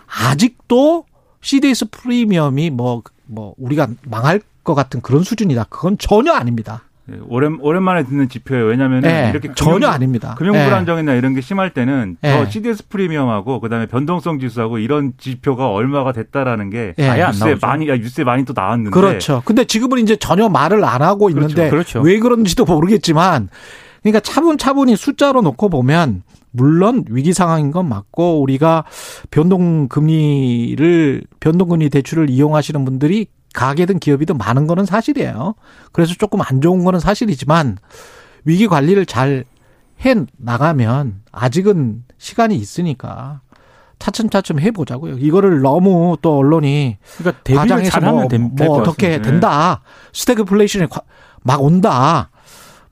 [0.07, 1.05] 아직도
[1.41, 5.65] CDS 프리미엄이 뭐, 뭐, 우리가 망할 것 같은 그런 수준이다.
[5.65, 6.84] 그건 전혀 아닙니다.
[7.11, 8.65] 예, 오랜 오랜만에 듣는 지표예요.
[8.65, 10.35] 왜냐하면 예, 이렇게 전혀 금융- 아닙니다.
[10.37, 10.65] 금융 예.
[10.65, 12.29] 불안정이나 이런 게 심할 때는 예.
[12.31, 17.07] 저 CDS 프리미엄하고 그다음에 변동성 지수하고 이런 지표가 얼마가 됐다라는 게 예.
[17.07, 17.57] 아예 안 뉴스에.
[17.61, 19.41] 많이 아, 뉴스에 많이 또 나왔는데 그렇죠.
[19.45, 22.01] 근데 지금은 이제 전혀 말을 안 하고 있는데 그렇죠.
[22.01, 23.49] 왜 그런지도 모르겠지만
[24.01, 28.85] 그러니까 차분차분히 숫자로 놓고 보면 물론 위기 상황인 건 맞고 우리가
[29.29, 35.55] 변동 금리를 변동 금리 대출을 이용하시는 분들이 가게든 기업이든 많은 거는 사실이에요.
[35.91, 37.77] 그래서 조금 안 좋은 거는 사실이지만
[38.45, 39.45] 위기 관리를 잘
[40.03, 43.39] 해 나가면 아직은 시간이 있으니까
[43.97, 45.17] 차츰차츰 해보자고요.
[45.19, 49.21] 이거를 너무 또 언론이 그러니까 대비를 잘하면 뭐, 됨- 뭐 어떻게.
[49.21, 49.81] 된다.
[50.11, 51.01] 스태그플레이션이 과-
[51.43, 52.29] 막 온다.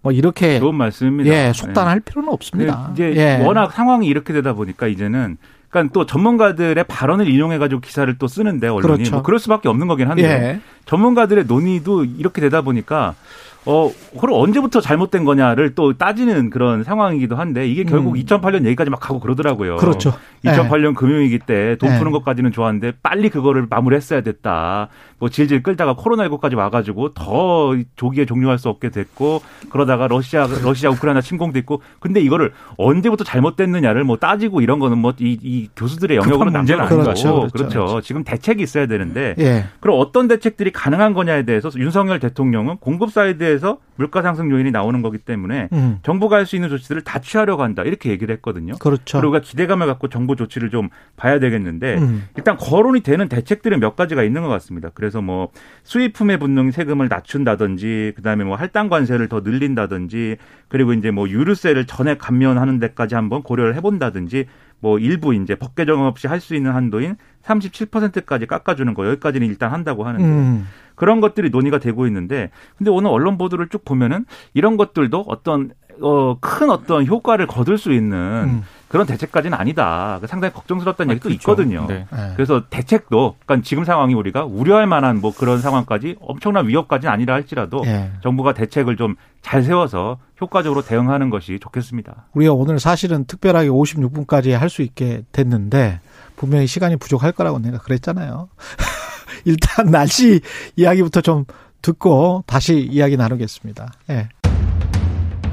[0.01, 1.29] 뭐 이렇게 좋은 말씀입니다.
[1.29, 1.53] 예 네.
[1.53, 2.93] 속단할 필요는 없습니다.
[2.95, 3.43] 그 이제 예.
[3.45, 5.37] 워낙 상황이 이렇게 되다 보니까 이제는
[5.73, 9.11] 그러니까 또 전문가들의 발언을 인용해가지고 기사를 또 쓰는데 언론이 그렇죠.
[9.11, 10.61] 뭐 그럴 수밖에 없는 거긴 한데 예.
[10.85, 13.15] 전문가들의 논의도 이렇게 되다 보니까
[13.65, 18.21] 어, 그걸 언제부터 잘못된 거냐를 또 따지는 그런 상황이기도 한데 이게 결국 음.
[18.21, 19.77] 2008년 얘기까지 막 가고 그러더라고요.
[19.77, 20.13] 그렇죠.
[20.43, 21.97] 2008년 금융위기 때 돈 네.
[21.97, 24.89] 푸는 것까지는 좋았는데 빨리 그거를 마무리했어야 됐다.
[25.19, 31.21] 뭐 질질 끌다가 코로나19까지 와가지고 더 조기에 종료할 수 없게 됐고 그러다가 러시아 러시아 우크라이나
[31.21, 36.77] 침공도 있고 근데 이거를 언제부터 잘못됐느냐를 뭐 따지고 이런 거는 뭐이 이 교수들의 영역으로 아닌
[36.77, 37.47] 거고 거죠.
[37.53, 37.69] 그렇죠.
[37.69, 38.01] 그렇죠.
[38.01, 39.65] 지금 대책이 있어야 되는데 예.
[39.79, 45.01] 그럼 어떤 대책들이 가능한 거냐에 대해서 윤석열 대통령은 공급 사이드에 서 물가 상승 요인이 나오는
[45.01, 45.99] 거기 때문에 음.
[46.03, 48.73] 정부가 할 수 있는 조치들을 다 취하려고 한다 이렇게 얘기를 했거든요.
[48.79, 49.19] 그렇죠.
[49.19, 52.27] 그리고 우리가 기대감을 갖고 정부 조치를 좀 봐야 되겠는데 음.
[52.35, 54.89] 일단 거론이 되는 대책들은 몇 가지가 있는 것 같습니다.
[54.93, 55.51] 그래서 뭐
[55.83, 60.37] 수입품에 붙는 세금을 낮춘다든지 그다음에 뭐 할당 관세를 더 늘린다든지
[60.67, 64.45] 그리고 이제 뭐 유류세를 전액 감면하는 데까지 한번 고려를 해본다든지
[64.83, 69.71] 뭐 일부 이제 법 개정 없이 할 수 있는 한도인 37%까지 깎아주는 거 여기까지는 일단
[69.71, 70.67] 한다고 하는데 음.
[70.95, 76.37] 그런 것들이 논의가 되고 있는데 근데 오늘 언론 보도를 쭉 보면은 이런 것들도 어떤 어,
[76.39, 78.63] 큰 어떤 효과를 거둘 수 있는 음.
[78.87, 80.19] 그런 대책까지는 아니다.
[80.27, 81.51] 상당히 걱정스럽다는 얘기도 그렇죠.
[81.51, 81.87] 있거든요.
[81.87, 82.05] 네.
[82.13, 82.33] 예.
[82.35, 87.81] 그래서 대책도 그러니까 지금 상황이 우리가 우려할 만한 뭐 그런 상황까지 엄청난 위협까지는 아니라 할지라도
[87.85, 88.11] 예.
[88.21, 92.27] 정부가 대책을 좀 잘 세워서 효과적으로 대응하는 것이 좋겠습니다.
[92.33, 95.99] 우리가 오늘 사실은 특별하게 56분까지 할 수 있게 됐는데
[96.35, 98.49] 분명히 시간이 부족할 거라고 내가 그랬잖아요.
[99.45, 100.39] 일단 날씨
[100.75, 101.45] 이야기부터 좀
[101.83, 103.93] 듣고 다시 이야기 나누겠습니다.
[104.09, 104.29] 예.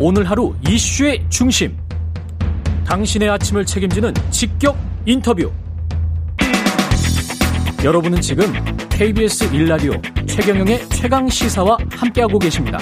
[0.03, 1.77] 오늘 하루 이슈의 중심.
[2.87, 5.53] 당신의 아침을 책임지는 직격 인터뷰.
[7.85, 8.47] 여러분은 지금
[8.89, 9.93] KBS 일라디오
[10.27, 12.79] 최경영의 최강 시사와 함께하고 계십니다.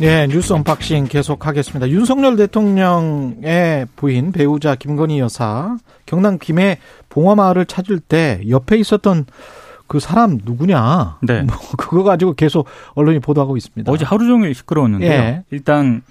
[0.00, 1.88] 예, 뉴스 unboxing 계속하겠습니다.
[1.90, 9.26] 윤석열 대통령의 부인 배우자 김건희 여사 경남 김해 봉화마을을 찾을 때 옆에 있었던
[9.86, 11.18] 그 사람 누구냐?
[11.22, 11.42] 네.
[11.46, 13.90] 뭐 그거 가지고 계속 언론이 보도하고 있습니다.
[13.90, 15.10] 어제 하루 종일 시끄러웠는데요.
[15.10, 15.44] 예.
[15.50, 16.02] 일단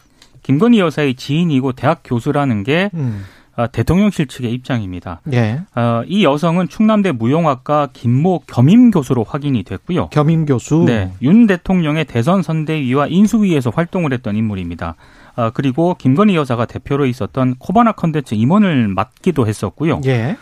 [0.43, 3.23] 김건희 여사의 지인이고 대학 교수라는 게 음.
[3.57, 5.21] 아, 대통령실 측의 입장입니다.
[5.31, 5.61] 예.
[5.73, 10.09] 아, 이 여성은 충남대 무용학과 김모 겸임 교수로 확인이 됐고요.
[10.09, 10.83] 겸임 교수.
[10.85, 14.95] 네, 윤 대통령의 대선 선대위와 인수위에서 활동을 했던 인물입니다.
[15.37, 20.01] 아, 그리고 김건희 여사가 대표로 있었던 코바나 컨텐츠 임원을 맡기도 했었고요.
[20.05, 20.35] 예.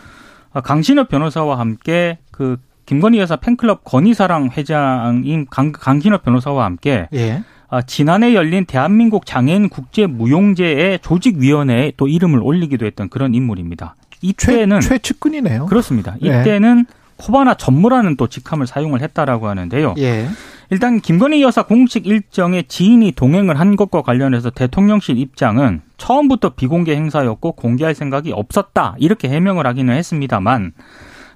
[0.52, 7.42] 아, 강신업 변호사와 함께 그 김건희 여사 팬클럽 건희사랑 회장인 강, 강신업 변호사와 함께 예.
[7.68, 13.96] 아, 지난해 열린 대한민국 장애인 국제 무용제의 조직위원회에 또 이름을 올리기도 했던 그런 인물입니다.
[14.10, 15.66] 최, 이때는 최 측근이네요.
[15.66, 16.16] 그렇습니다.
[16.22, 16.40] 예.
[16.40, 19.94] 이때는 코바나 전무라는 또 직함을 사용을 했다라고 하는데요.
[19.98, 20.28] 예.
[20.70, 27.52] 일단 김건희 여사 공식 일정에 지인이 동행을 한 것과 관련해서 대통령실 입장은 처음부터 비공개 행사였고
[27.52, 30.72] 공개할 생각이 없었다 이렇게 해명을 하기는 했습니다만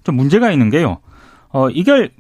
[0.05, 0.99] 좀 문제가 있는 게요.
[1.51, 2.11] 어 이걸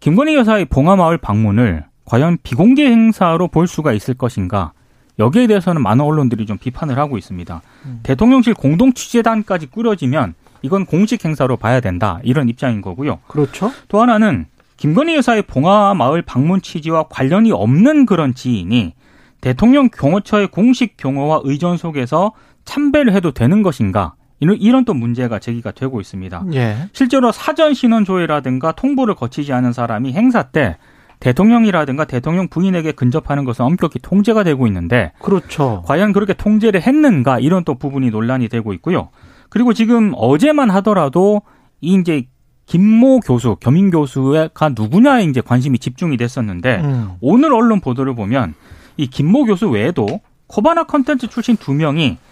[0.00, 4.72] 김건희 여사의 봉화마을 방문을 과연 비공개 행사로 볼 수가 있을 것인가?
[5.18, 7.62] 여기에 대해서는 많은 언론들이 좀 비판을 하고 있습니다.
[7.86, 8.00] 음.
[8.02, 13.20] 대통령실 공동 취재단까지 꾸려지면 이건 공식 행사로 봐야 된다 이런 입장인 거고요.
[13.26, 13.72] 그렇죠.
[13.88, 14.46] 또 하나는
[14.76, 18.94] 김건희 여사의 봉화마을 방문 취지와 관련이 없는 그런 지인이
[19.40, 22.32] 대통령 경호처의 공식 경호와 의전 속에서
[22.64, 24.14] 참배를 해도 되는 것인가?
[24.40, 26.44] 이런, 이런 또 문제가 제기가 되고 있습니다.
[26.54, 26.76] 예.
[26.92, 30.76] 실제로 사전 신원 조회라든가 통보를 거치지 않은 사람이 행사 때
[31.20, 35.82] 대통령이라든가 대통령 부인에게 근접하는 것은 엄격히 통제가 되고 있는데 그렇죠.
[35.86, 39.08] 과연 그렇게 통제를 했는가 이런 또 부분이 논란이 되고 있고요.
[39.48, 41.42] 그리고 지금 어제만 하더라도
[41.80, 42.26] 이 이제
[42.66, 47.10] 김모 교수, 겸임 교수가 누구냐에 이제 관심이 집중이 됐었는데 음.
[47.20, 48.54] 오늘 언론 보도를 보면
[48.96, 52.25] 이 김모 교수 외에도 코바나 컨텐츠 출신 두 명이 어,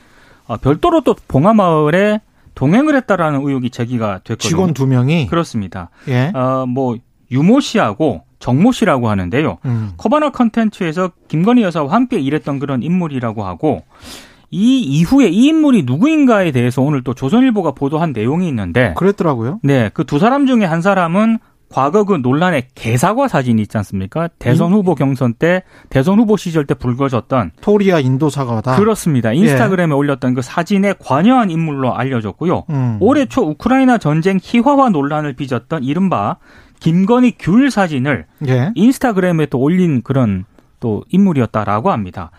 [0.61, 2.21] 별도로 또 봉화마을에
[2.55, 4.49] 동행을 했다라는 의혹이 제기가 됐거든요.
[4.49, 5.91] 직원 두 명이 그렇습니다.
[6.09, 6.31] 예.
[6.35, 6.97] 어, 뭐
[7.31, 9.59] 유모 씨하고 정모 씨라고 하는데요.
[9.65, 9.93] 음.
[9.97, 13.83] 코바나 컨텐츠에서 김건희 여사와 함께 일했던 그런 인물이라고 하고
[14.51, 19.59] 이 이후에 이 인물이 누구인가에 대해서 오늘 또 조선일보가 보도한 내용이 있는데 그랬더라고요.
[19.65, 21.39] 네, 그 두 사람 중에 한 사람은
[21.75, 24.29] 과거 그 논란의 개사과 사진이 있지 않습니까?
[24.39, 28.77] 대선 후보 경선 때 대선 후보 시절 때 불거졌던 토리아 인도 사과다.
[28.77, 29.33] 그렇습니다.
[29.33, 32.67] 인스타그램에 올렸던 그 사진에 관여한 인물로 알려졌고요.
[32.71, 32.99] 음.
[33.01, 36.37] 올해 초 우크라이나 전쟁 희화화 논란을 빚었던 이른바
[36.79, 38.71] 김건희 귤 사진을 예.
[38.77, 40.45] 인스타그램에 또 올린 그런
[40.79, 42.31] 또 인물이었다라고 합니다.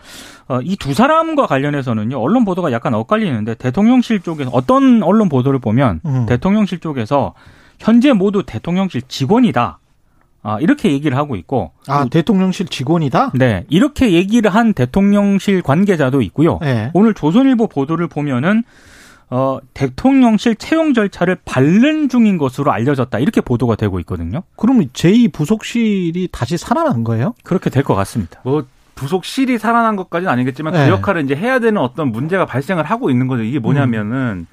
[0.48, 6.00] 어, 이 두 사람과 관련해서는요, 언론 보도가 약간 엇갈리는데, 대통령실 쪽에서, 어떤 언론 보도를 보면,
[6.06, 6.26] 음.
[6.26, 7.34] 대통령실 쪽에서,
[7.78, 9.78] 현재 모두 대통령실 직원이다.
[10.42, 13.32] 아, 이렇게 얘기를 하고 있고, 아, 대통령실 직원이다?
[13.34, 16.60] 네, 이렇게 얘기를 한 대통령실 관계자도 있고요.
[16.62, 16.90] 예.
[16.94, 18.62] 오늘 조선일보 보도를 보면은,
[19.28, 23.18] 어, 대통령실 채용 절차를 밟는 중인 것으로 알려졌다.
[23.18, 24.44] 이렇게 보도가 되고 있거든요.
[24.54, 27.34] 그러면 제2 부속실이 다시 살아난 거예요?
[27.42, 28.38] 그렇게 될 것 같습니다.
[28.44, 30.84] 뭐 부속실이 살아난 것까지는 아니겠지만 네.
[30.86, 33.42] 그 역할을 이제 해야 되는 어떤 문제가 발생을 하고 있는 거죠.
[33.42, 34.46] 이게 뭐냐면은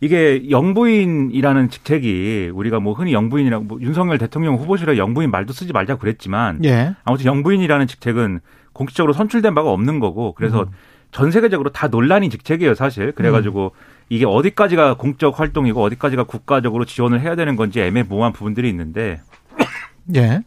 [0.00, 5.96] 이게 영부인이라는 직책이 우리가 뭐 흔히 영부인이라고 뭐 윤석열 대통령 후보실에 영부인 말도 쓰지 말자
[5.96, 6.94] 그랬지만 예.
[7.04, 8.40] 아무튼 영부인이라는 직책은
[8.72, 10.66] 공식적으로 선출된 바가 없는 거고 그래서
[11.12, 13.72] 전 세계적으로 다 논란이 직책이에요 사실 그래가지고
[14.08, 19.20] 이게 어디까지가 공적 활동이고 어디까지가 국가적으로 지원을 해야 되는 건지 애매모호한 부분들이 있는데
[20.16, 20.42] 예.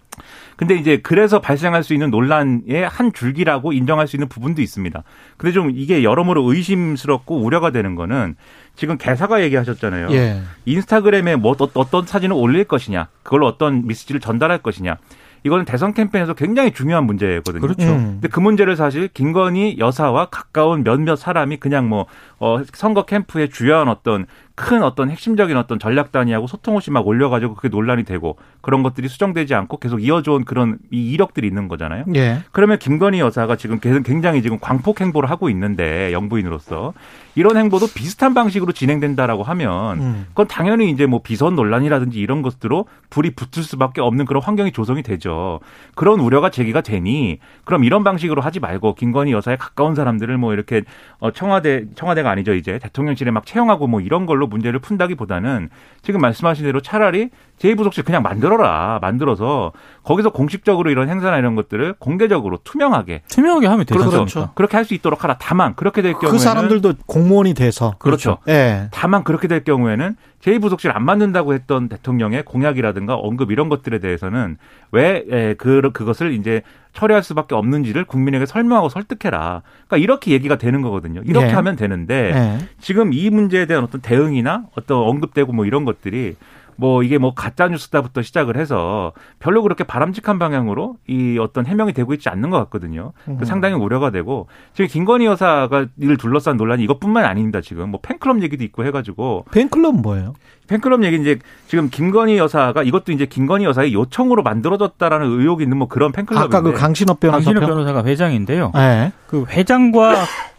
[0.55, 5.03] 근데 이제 그래서 발생할 수 있는 논란의 한 줄기라고 인정할 수 있는 부분도 있습니다.
[5.37, 8.35] 근데 좀 이게 여러모로 의심스럽고 우려가 되는 거는
[8.75, 10.07] 지금 개사가 얘기하셨잖아요.
[10.11, 10.41] 예.
[10.65, 14.97] 인스타그램에 뭐 어- 어떤 사진을 올릴 것이냐, 그걸로 어떤 메시지를 전달할 것이냐.
[15.45, 17.59] 이거는 대선 캠페인에서 굉장히 중요한 문제거든요.
[17.61, 17.85] 그렇죠.
[17.85, 18.03] 음.
[18.13, 22.05] 근데 그 문제를 사실 김건희 여사와 가까운 몇몇 사람이 그냥 뭐
[22.39, 27.55] 어, 선거 캠프의 주요한 어떤 큰 어떤 핵심적인 어떤 전략 단위하고 소통 없이 막 올려가지고
[27.55, 32.05] 그게 논란이 되고 그런 것들이 수정되지 않고 계속 이어져온 그런 이 이력들이 있는 거잖아요.
[32.15, 32.41] 예.
[32.51, 36.93] 그러면 김건희 여사가 지금 굉장히 지금 광폭 행보를 하고 있는데 영부인으로서
[37.35, 40.25] 이런 행보도 비슷한 방식으로 진행된다라고 하면 음.
[40.29, 45.01] 그건 당연히 이제 뭐 비선 논란이라든지 이런 것들로 불이 붙을 수밖에 없는 그런 환경이 조성이
[45.01, 45.61] 되죠.
[45.95, 50.83] 그런 우려가 제기가 되니 그럼 이런 방식으로 하지 말고 김건희 여사에 가까운 사람들을 뭐 이렇게
[51.19, 55.69] 어 청와대 청와대가 아니죠 이제 대통령실에 막 채용하고 뭐 이런 걸로 문제를 푼다기보다는
[56.01, 59.71] 지금 말씀하신 대로 차라리 제2부속실 그냥 만들어라 만들어서
[60.03, 64.09] 거기서 공식적으로 이런 행사나 이런 것들을 공개적으로 투명하게 투명하게 하면 되죠.
[64.09, 64.49] 그렇죠.
[64.55, 65.37] 그렇게 할 수 있도록 하라.
[65.39, 67.95] 다만 그렇게 될 경우에는 그 사람들도 공무원이 돼서.
[67.99, 68.39] 그렇죠.
[68.49, 68.89] 예.
[68.91, 74.57] 다만 그렇게 될 경우에는 제2부속실 안 만든다고 했던 대통령의 공약이라든가 언급 이런 것들에 대해서는
[74.91, 79.61] 왜 에, 그, 그것을 이제 처리할 수밖에 없는지를 국민에게 설명하고 설득해라.
[79.87, 81.21] 그러니까 이렇게 얘기가 되는 거거든요.
[81.23, 81.51] 이렇게 예.
[81.51, 82.67] 하면 되는데 예.
[82.81, 86.35] 지금 이 문제에 대한 어떤 대응이나 어떤 언급되고 뭐 이런 것들이
[86.75, 92.13] 뭐 이게 뭐 가짜 뉴스다부터 시작을 해서 별로 그렇게 바람직한 방향으로 이 어떤 해명이 되고
[92.13, 93.13] 있지 않는 것 같거든요.
[93.39, 97.61] 그 상당히 우려가 되고 지금 김건희 여사가 이를 둘러싼 논란이 이것뿐만 아닙니다.
[97.61, 100.33] 지금 뭐 팬클럽 얘기도 있고 해가지고 팬클럽 뭐예요?
[100.67, 105.87] 팬클럽 얘기 이제 지금 김건희 여사가 이것도 이제 김건희 여사의 요청으로 만들어졌다라는 의혹이 있는 뭐
[105.87, 107.69] 그런 팬클럽인데 아까 그 강신업 변호사 강신업 편.
[107.69, 108.71] 변호사가 회장인데요.
[108.77, 109.11] 예.
[109.27, 110.15] 그 회장과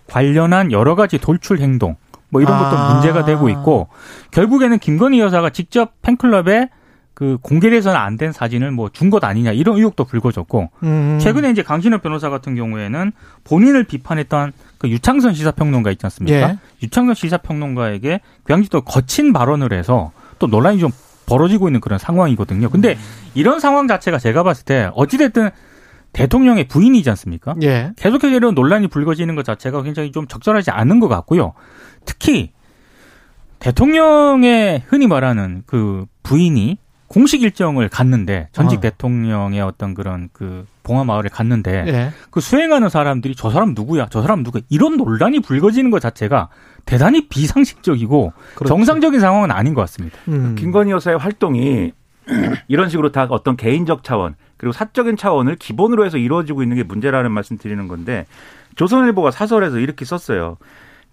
[0.07, 1.97] 관련한 여러 가지 돌출 행동
[2.35, 2.93] 뭐 이런 것도 아.
[2.95, 3.87] 문제가 되고 있고
[4.33, 6.69] 결국에는 김건희 여사가 직접 팬클럽에
[7.15, 11.19] 그 공개돼서는 안 된 사진을 뭐 준 것 아니냐 이런 의혹도 불거졌고 음.
[11.21, 13.13] 최근에 이제 강신업 변호사 같은 경우에는
[13.45, 16.37] 본인을 비판했던 그 유창선 시사평론가 있지 않습니까?
[16.51, 16.59] 예.
[16.83, 20.91] 유창선 시사평론가에게 굉장히 또 거친 발언을 해서 또 논란이 좀
[21.27, 22.69] 벌어지고 있는 그런 상황이거든요.
[22.69, 22.99] 근데
[23.35, 25.51] 이런 상황 자체가 제가 봤을 때 어찌됐든
[26.13, 27.55] 대통령의 부인이지 않습니까?
[27.63, 27.93] 예.
[27.97, 31.55] 계속해서 이런 논란이 불거지는 것 자체가 굉장히 좀 적절하지 않은 것 같고요.
[32.05, 32.53] 특히
[33.59, 38.81] 대통령의 흔히 말하는 그 부인이 공식 일정을 갔는데 전직 어.
[38.81, 42.11] 대통령의 어떤 그런 그 봉화 마을에 갔는데 예.
[42.31, 46.49] 그 수행하는 사람들이 저 사람 누구야, 저 사람 누구야 이런 논란이 불거지는 것 자체가
[46.85, 48.69] 대단히 비상식적이고 그렇죠.
[48.69, 50.19] 정상적인 상황은 아닌 것 같습니다.
[50.29, 50.57] 음.
[50.59, 51.93] 김건희 여사의 활동이
[52.69, 57.31] 이런 식으로 다 어떤 개인적 차원 그리고 사적인 차원을 기본으로 해서 이루어지고 있는 게 문제라는
[57.33, 58.27] 말씀 드리는 건데
[58.77, 60.57] 조선일보가 사설에서 이렇게 썼어요.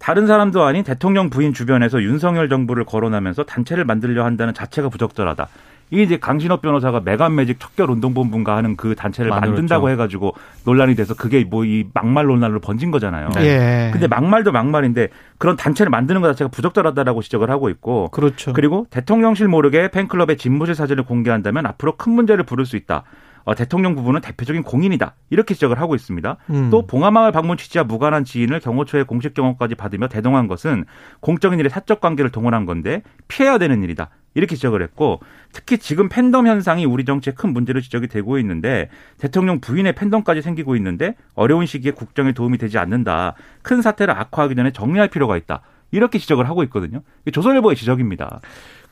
[0.02, 5.46] 다른 사람도 아닌 대통령 부인 주변에서 윤석열 정부를 거론하면서 단체를 만들려 한다는 자체가 부적절하다.
[5.90, 9.52] 이게 이제 강신업 변호사가 메간 매직 척결 운동본부인가 하는 그 단체를 만들었죠.
[9.52, 10.34] 만든다고 해가지고
[10.64, 13.28] 논란이 돼서 그게 뭐 이 막말 논란으로 번진 거잖아요.
[13.42, 13.90] 예.
[13.92, 18.54] 근데 막말도 막말인데 그런 단체를 만드는 것 자체가 부적절하다라고 지적을 하고 있고 그렇죠.
[18.54, 23.04] 그리고 대통령실 모르게 팬클럽의 집무실 사진을 공개한다면 앞으로 큰 문제를 부를 수 있다.
[23.44, 25.14] 어, 대통령 부부는 대표적인 공인이다.
[25.30, 26.36] 이렇게 지적을 하고 있습니다.
[26.50, 26.70] 음.
[26.70, 30.84] 또 봉화마을 방문 취지와 무관한 지인을 경호처의 공식 경호까지 받으며 대동한 것은
[31.20, 34.10] 공적인 일에 사적 관계를 동원한 건데 피해야 되는 일이다.
[34.34, 35.20] 이렇게 지적을 했고
[35.52, 40.74] 특히 지금 팬덤 현상이 우리 정치에 큰 문제로 지적이 되고 있는데 대통령 부인의 팬덤까지 생기고
[40.76, 43.34] 있는데 어려운 시기에 국정에 도움이 되지 않는다.
[43.60, 45.60] 큰 사태를 악화하기 전에 정리할 필요가 있다.
[45.90, 47.02] 이렇게 지적을 하고 있거든요.
[47.30, 48.40] 조선일보의 지적입니다.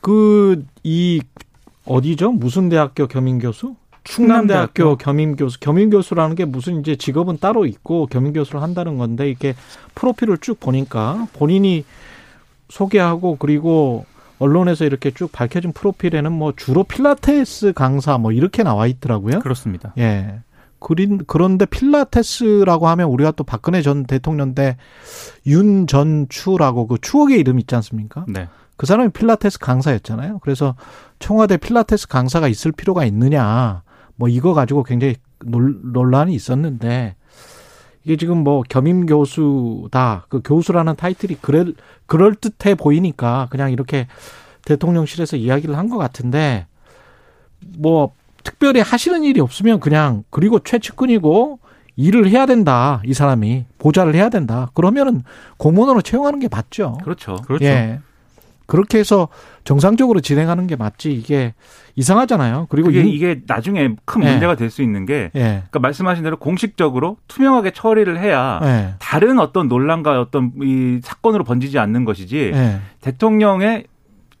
[0.01, 1.21] 그 이
[1.85, 2.31] 어디죠?
[2.33, 3.75] 무슨 대학교 겸임 교수?
[4.03, 5.59] 충남대학교 겸임 교수.
[5.59, 9.53] 겸임 교수라는 게 무슨 이제 직업은 따로 있고 겸임 교수를 한다는 건데 이게
[9.95, 11.85] 프로필을 쭉 보니까 본인이
[12.69, 14.05] 소개하고 그리고
[14.39, 19.39] 언론에서 이렇게 쭉 밝혀진 프로필에는 뭐 주로 필라테스 강사 뭐 이렇게 나와 있더라고요.
[19.39, 19.93] 그렇습니다.
[19.97, 20.39] 예.
[20.79, 24.77] 그린, 그런데 필라테스라고 하면 우리가 또 박근혜 전 대통령 때
[25.45, 28.25] 윤 전추라고 그 추억의 이름 있지 않습니까?
[28.27, 28.47] 네.
[28.77, 30.39] 그 사람이 필라테스 강사였잖아요.
[30.39, 30.75] 그래서
[31.19, 33.83] 청와대 필라테스 강사가 있을 필요가 있느냐.
[34.21, 37.15] 뭐 이거 가지고 굉장히 논, 논란이 있었는데
[38.03, 40.27] 이게 지금 뭐 겸임 교수다.
[40.29, 41.73] 그 교수라는 타이틀이 그럴
[42.05, 44.05] 그럴 듯해 보이니까 그냥 이렇게
[44.65, 46.67] 대통령실에서 이야기를 한 것 같은데
[47.79, 48.11] 뭐
[48.43, 51.57] 특별히 하시는 일이 없으면 그냥 그리고 최측근이고
[51.95, 53.01] 일을 해야 된다.
[53.03, 54.69] 이 사람이 보좌를 해야 된다.
[54.75, 55.23] 그러면은
[55.57, 56.99] 공무원으로 채용하는 게 맞죠.
[57.03, 57.37] 그렇죠.
[57.47, 57.65] 그렇죠.
[57.65, 57.99] 예.
[58.67, 59.29] 그렇게 해서
[59.63, 61.11] 정상적으로 진행하는 게 맞지.
[61.11, 61.55] 이게
[61.95, 62.67] 이상하잖아요.
[62.69, 64.31] 그리고 그게 이- 이게 나중에 큰 예.
[64.31, 65.39] 문제가 될수 있는 게 예.
[65.69, 68.93] 그러니까 말씀하신 대로 공식적으로 투명하게 처리를 해야 예.
[68.99, 72.79] 다른 어떤 논란과 어떤 이 사건으로 번지지 않는 것이지 예.
[73.01, 73.85] 대통령의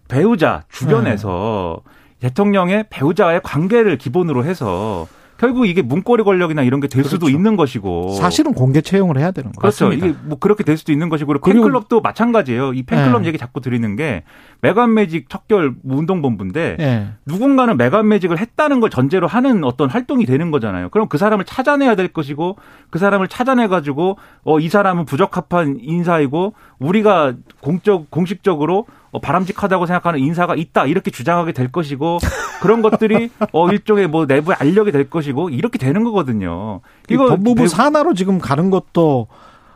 [0.07, 2.27] 배우자 주변에서 네.
[2.27, 5.07] 대통령의 배우자와의 관계를 기본으로 해서
[5.41, 7.35] 결국 이게 문고리 권력이나 이런 게될 수도 그렇죠.
[7.35, 9.59] 있는 것이고 사실은 공개 채용을 해야 되는 거예요.
[9.59, 9.85] 그렇죠.
[9.85, 10.05] 맞습니다.
[10.05, 12.73] 이게 뭐 그렇게 될 수도 있는 것이고 팬클럽도 마찬가지예요.
[12.73, 13.29] 이 팬클럽 네.
[13.29, 14.21] 얘기 자꾸 드리는 게
[14.61, 17.07] 메간 매직 척결 운동본부인데 예.
[17.25, 20.89] 누군가는 메간 매직을 했다는 걸 전제로 하는 어떤 활동이 되는 거잖아요.
[20.89, 22.57] 그럼 그 사람을 찾아내야 될 것이고
[22.91, 30.19] 그 사람을 찾아내 가지고 어 이 사람은 부적합한 인사이고 우리가 공적 공식적으로 어, 바람직하다고 생각하는
[30.19, 32.19] 인사가 있다 이렇게 주장하게 될 것이고
[32.61, 36.81] 그런 것들이 어 일종의 뭐 내부에 알려게 될 것이고 이렇게 되는 거거든요.
[37.09, 39.27] 이 법무부 배- 산하로 지금 가는 것도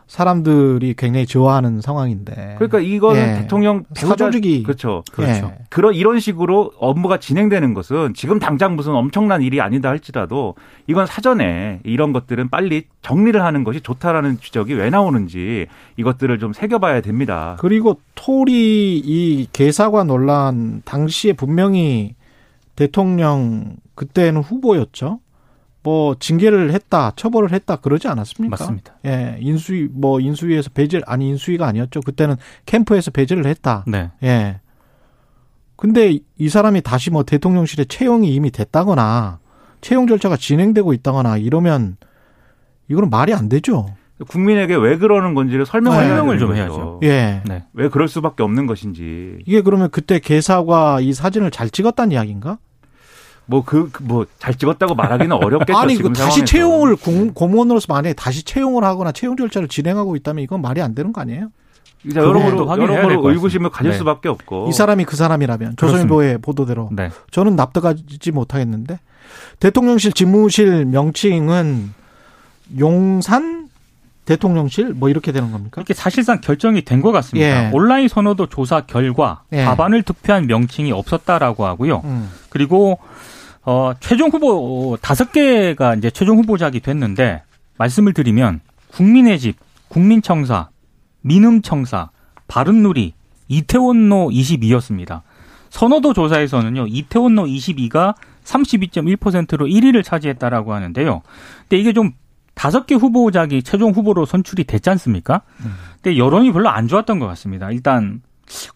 [0.06, 2.54] 사람들이 굉장히 좋아하는 상황인데.
[2.58, 3.40] 그러니까 이거는 예.
[3.42, 5.02] 대통령 사조직이 그렇죠.
[5.12, 5.52] 그렇죠.
[5.68, 10.54] 그런 이런 식으로 업무가 진행되는 것은 지금 당장 무슨 엄청난 일이 아니다 할지라도
[10.86, 15.66] 이건 사전에 이런 것들은 빨리 정리를 하는 것이 좋다라는 지적이 왜 나오는지
[15.96, 17.56] 이것들을 좀 새겨봐야 됩니다.
[17.58, 22.14] 그리고 토리 이 개사과 논란 당시에 분명히
[22.76, 25.18] 대통령 그때는 후보였죠.
[25.86, 28.56] 뭐 징계를 했다, 처벌을 했다 그러지 않았습니까?
[28.58, 28.94] 맞습니다.
[29.06, 32.00] 예, 인수위 뭐 인수위에서 배제 아니 인수위가 아니었죠.
[32.00, 32.34] 그때는
[32.66, 33.84] 캠프에서 배제를 했다.
[33.86, 34.10] 네.
[34.24, 34.58] 예.
[35.76, 39.38] 근데 이 사람이 다시 뭐 대통령실에 채용이 이미 됐다거나
[39.80, 41.98] 채용 절차가 진행되고 있다거나 이러면
[42.88, 43.86] 이거는 말이 안 되죠.
[44.26, 46.60] 국민에게 왜 그러는 건지를 설명을 해야 설명을 좀 거죠.
[46.60, 47.00] 해야죠.
[47.04, 47.42] 예.
[47.46, 47.62] 네.
[47.74, 49.38] 왜 그럴 수밖에 없는 것인지.
[49.46, 52.58] 이게 그러면 그때 개사과 이 사진을 잘 찍었다는 이야기인가?
[53.46, 55.76] 뭐 그 뭐 잘 찍었다고 말하기는 어렵겠죠.
[55.78, 56.44] 아니, 그 지금 다시 상황에서.
[56.46, 61.12] 채용을 공, 공무원으로서 만약에 다시 채용을 하거나 채용 절차를 진행하고 있다면 이건 말이 안 되는
[61.12, 61.48] 거 아니에요?
[62.04, 62.36] 이제 그거도
[62.68, 63.30] 여러모로 여러모로.
[63.30, 63.98] 의구심을 가질 네.
[63.98, 64.66] 수밖에 없고.
[64.68, 67.10] 이 사람이 그 사람이라면 조선일보의 보도대로 네.
[67.30, 68.98] 저는 납득하지 못하겠는데
[69.60, 71.92] 대통령실 집무실 명칭은
[72.78, 73.68] 용산
[74.24, 75.70] 대통령실 뭐 이렇게 되는 겁니까?
[75.76, 77.66] 그렇게 사실상 결정이 된 것 같습니다.
[77.66, 77.70] 예.
[77.72, 79.64] 온라인 선호도 조사 결과 예.
[79.64, 82.02] 과반을 득표한 명칭이 없었다라고 하고요.
[82.04, 82.28] 음.
[82.48, 82.98] 그리고
[83.66, 87.42] 어 최종 후보 다섯 개가 이제 최종 후보작이 됐는데
[87.78, 89.56] 말씀을 드리면 국민의 집,
[89.88, 90.68] 국민청사,
[91.22, 92.10] 민음청사,
[92.46, 93.12] 바른누리,
[93.48, 95.22] 이태원로 22였습니다.
[95.70, 101.22] 선호도 조사에서는요, 이태원로 22가 32.1%로 1위를 차지했다라고 하는데요.
[101.62, 102.12] 근데 이게 좀
[102.54, 105.42] 다섯 개 후보작이 최종 후보로 선출이 됐지 않습니까?
[106.00, 107.70] 근데 여론이 별로 안 좋았던 것 같습니다.
[107.72, 108.22] 일단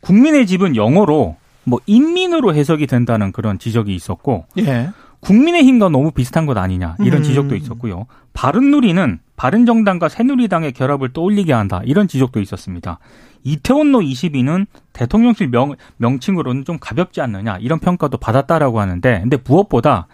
[0.01, 1.37] 국민의 집은 영어로
[1.71, 4.91] 뭐 인민으로 해석이 된다는 그런 지적이 있었고 예.
[5.21, 7.23] 국민의힘과 너무 비슷한 것 아니냐 이런 음.
[7.23, 8.07] 지적도 있었고요.
[8.33, 12.99] 바른누리는 바른정당과 새누리당의 결합을 떠올리게 한다 이런 지적도 있었습니다.
[13.45, 20.09] 이태원로 22는 대통령실 명, 명칭으로는 좀 가볍지 않느냐 이런 평가도 받았다라고 하는데 근데 무엇보다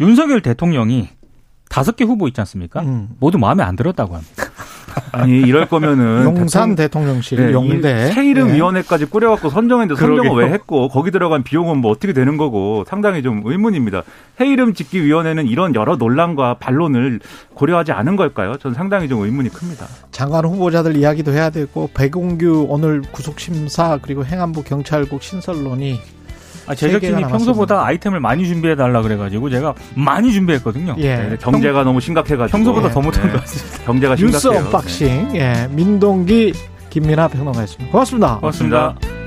[0.00, 1.08] 윤석열 대통령이
[1.70, 2.80] 다섯 개 후보 있지 않습니까?
[2.80, 3.10] 음.
[3.20, 4.44] 모두 마음에 안 들었다고 합니다.
[5.12, 8.54] 아니 이럴 거면은 용산 그 대통령- 대통령 실 네, 용대 이새 이름 예.
[8.54, 10.44] 위원회까지 꾸려갖고 선정했는데 선정을.
[10.44, 14.02] 왜 했고 거기 들어간 비용은 뭐 어떻게 되는 거고 상당히 좀 의문입니다.
[14.36, 17.20] 새 이름 짓기 위원회는 이런 여러 논란과 반론을
[17.54, 18.56] 고려하지 않은 걸까요?
[18.58, 19.86] 저는 상당히 좀 의문이 큽니다.
[20.10, 26.00] 장관 후보자들 이야기도 해야 되고 백운규 오늘 구속 심사 그리고 행안부 경찰국 신설론이
[26.68, 27.22] 아, 제작진이.
[27.22, 30.96] 평소보다 아이템을 많이 준비해 달라 그래가지고 제가 많이 준비했거든요.
[30.98, 31.16] 예.
[31.16, 32.92] 네, 경제가 너무 심각해가지고 평소보다 예.
[32.92, 33.84] 더 못한 네, 것 같습니다.
[33.84, 34.64] 경제가 뉴스 심각해요.
[34.66, 36.52] unboxing 예 민동기
[36.90, 37.90] 김민아 평론가였습니다.
[37.92, 38.36] 고맙습니다.
[38.38, 39.17] 고맙습니다.